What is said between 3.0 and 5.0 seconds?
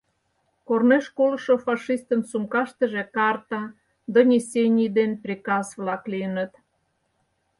карта, донесений